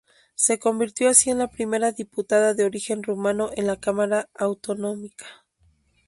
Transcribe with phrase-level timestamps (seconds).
[0.33, 5.45] Se convirtió así en la primera diputada de origen rumano en la cámara autonómica.